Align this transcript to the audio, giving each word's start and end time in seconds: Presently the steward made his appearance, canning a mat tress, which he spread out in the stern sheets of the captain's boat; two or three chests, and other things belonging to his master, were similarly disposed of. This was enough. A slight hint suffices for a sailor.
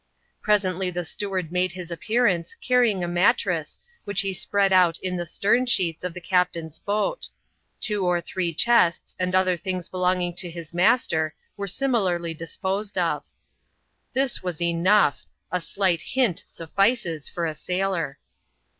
Presently 0.41 0.89
the 0.89 1.05
steward 1.05 1.51
made 1.51 1.73
his 1.73 1.91
appearance, 1.91 2.55
canning 2.59 3.03
a 3.03 3.07
mat 3.07 3.37
tress, 3.37 3.77
which 4.03 4.21
he 4.21 4.33
spread 4.33 4.73
out 4.73 4.97
in 5.03 5.15
the 5.15 5.27
stern 5.27 5.67
sheets 5.67 6.03
of 6.03 6.15
the 6.15 6.19
captain's 6.19 6.79
boat; 6.79 7.29
two 7.79 8.03
or 8.03 8.19
three 8.19 8.51
chests, 8.51 9.15
and 9.19 9.35
other 9.35 9.55
things 9.55 9.89
belonging 9.89 10.33
to 10.37 10.49
his 10.49 10.73
master, 10.73 11.35
were 11.55 11.67
similarly 11.67 12.33
disposed 12.33 12.97
of. 12.97 13.27
This 14.11 14.41
was 14.41 14.59
enough. 14.59 15.27
A 15.51 15.61
slight 15.61 16.01
hint 16.01 16.43
suffices 16.47 17.29
for 17.29 17.45
a 17.45 17.53
sailor. 17.53 18.17